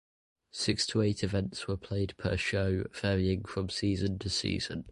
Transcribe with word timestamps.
Six 0.49 0.87
to 0.87 1.03
eight 1.03 1.23
events 1.23 1.67
were 1.67 1.77
played 1.77 2.17
per 2.17 2.35
show, 2.35 2.85
varying 2.91 3.43
from 3.43 3.69
season 3.69 4.17
to 4.17 4.29
season. 4.31 4.85